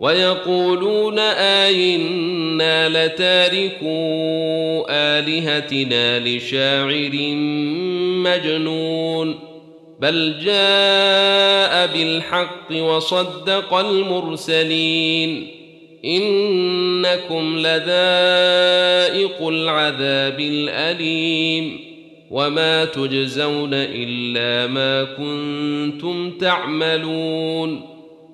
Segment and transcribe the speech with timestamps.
[0.00, 3.86] ويقولون آئنا لتاركو
[4.90, 7.12] آلهتنا لشاعر
[8.24, 9.38] مجنون
[10.00, 15.46] بل جاء بالحق وصدق المرسلين
[16.04, 21.80] إنكم لذائق العذاب الأليم
[22.30, 27.97] وما تجزون إلا ما كنتم تعملون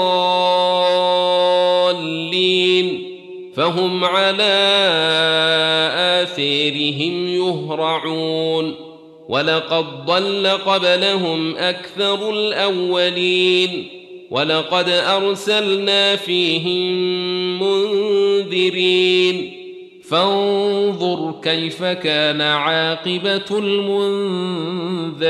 [3.55, 4.53] فهم على
[6.23, 8.75] آثيرهم يهرعون.
[9.29, 13.87] ولقد ضل قبلهم أكثر الأولين.
[14.31, 16.83] ولقد أرسلنا فيهم
[17.63, 19.53] منذرين.
[20.09, 25.27] فانظر كيف كان عاقبة المنذرين.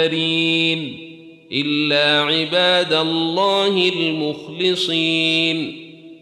[1.52, 5.81] إلا عباد الله المخلصين.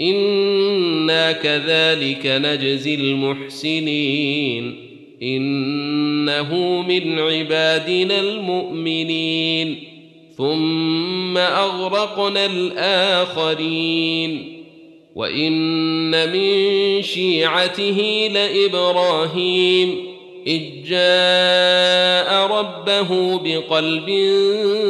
[0.00, 4.76] أنا كذلك نجزي المحسنين
[5.22, 9.76] انه من عبادنا المؤمنين
[10.36, 13.84] ثم اغرقنا الاخرين
[15.14, 20.14] وان من شيعته لابراهيم
[20.46, 24.10] اذ جاء ربه بقلب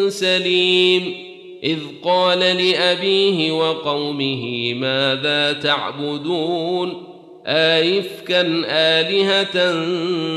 [0.08, 1.23] سليم
[1.64, 7.02] إذ قال لأبيه وقومه ماذا تعبدون؟
[7.46, 9.72] ايفكا آلهة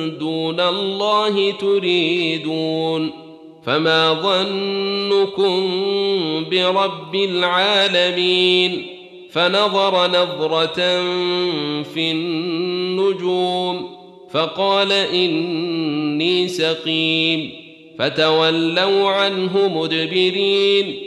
[0.07, 3.11] دون الله تريدون؟
[3.65, 5.59] فما ظنكم
[6.49, 8.85] برب العالمين؟
[9.31, 11.03] فنظر نظرة
[11.83, 13.97] في النجوم
[14.31, 17.51] فقال إني سقيم
[17.99, 21.06] فتولوا عنه مدبرين.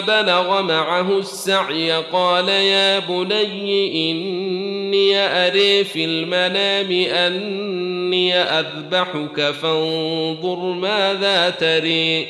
[0.00, 12.26] بلغ معه السعي قال يا بني إني أري في المنام أني أذبحك فانظر ماذا تري.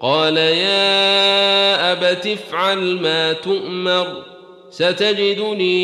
[0.00, 4.22] قال يا أبت افعل ما تؤمر
[4.70, 5.76] ستجدني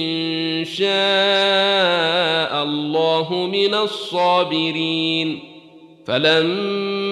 [0.00, 5.40] إن شاء الله من الصابرين.
[6.06, 6.93] فلما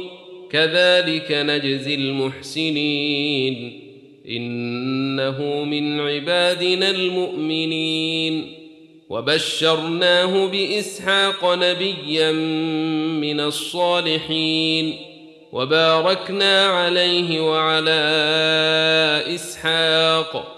[0.50, 3.80] كذلك نجزي المحسنين.
[4.28, 8.54] إنه من عبادنا المؤمنين.
[9.08, 12.32] وبشرناه بإسحاق نبيا
[13.20, 14.96] من الصالحين.
[15.52, 18.00] وباركنا عليه وعلى
[19.34, 20.57] إسحاق.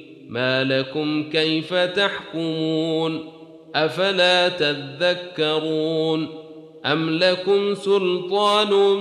[0.31, 3.29] ما لكم كيف تحكمون
[3.75, 6.27] أفلا تذكرون
[6.85, 8.97] أم لكم سلطان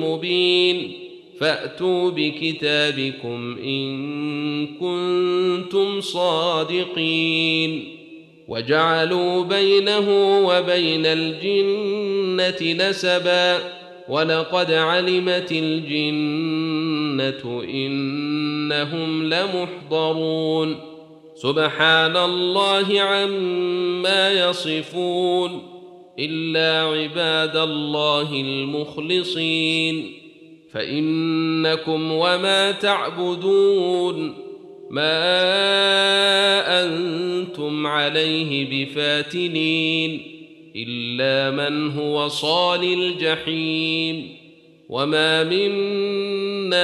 [0.00, 0.92] مبين
[1.40, 7.84] فأتوا بكتابكم إن كنتم صادقين
[8.48, 10.08] وجعلوا بينه
[10.46, 13.58] وبين الجنة نسبا
[14.08, 15.52] ولقد علمت
[17.20, 20.76] الجنة إنهم لمحضرون.
[21.34, 25.62] سبحان الله عما يصفون.
[26.18, 30.12] إلا عباد الله المخلصين.
[30.72, 34.34] فإنكم وما تعبدون.
[34.90, 35.32] ما
[36.84, 40.22] أنتم عليه بفاتنين.
[40.76, 44.41] إلا من هو صال الجحيم.
[44.88, 46.82] وما منا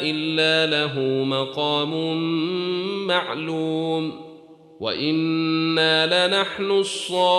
[0.00, 2.16] الا له مقام
[3.06, 4.28] معلوم
[4.80, 7.38] وأنا لنحن الصافون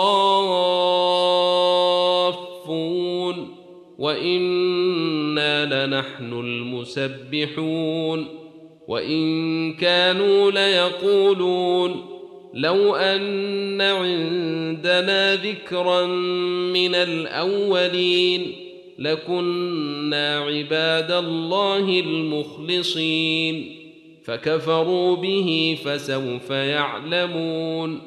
[3.98, 8.26] وأنا لنحن المسبحون
[8.88, 12.06] وان كانوا ليقولون
[12.54, 16.06] لو ان عندنا ذكرا
[16.72, 18.69] من الاولين
[19.00, 23.76] لكنا عباد الله المخلصين
[24.24, 28.00] فكفروا به فسوف يعلمون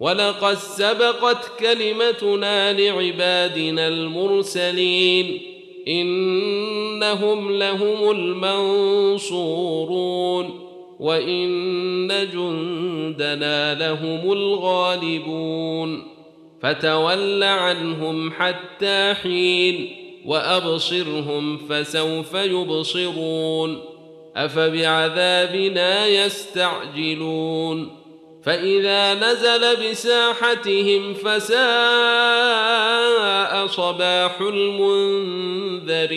[0.00, 5.40] ولقد سبقت كلمتنا لعبادنا المرسلين
[5.88, 9.62] انهم لهم المنصورون
[11.00, 16.02] وان جندنا لهم الغالبون
[16.62, 23.82] فتول عنهم حتى حين وأبصرهم فسوف يبصرون
[24.36, 28.02] أفبعذابنا يستعجلون
[28.44, 31.62] فإذا نزل بساحتهم فساء
[33.66, 36.12] صباح المنذرين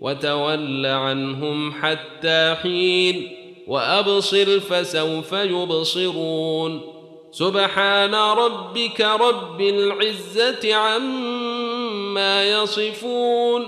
[0.00, 3.28] وتول عنهم حتى حين
[3.66, 6.80] وأبصر فسوف يبصرون
[7.32, 10.74] سبحان ربك رب العزة
[12.20, 13.66] عما يصفون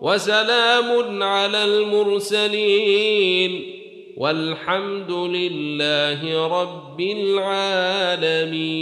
[0.00, 3.00] وسلام على المرسلين
[4.16, 8.80] والحمد لله رب العالمين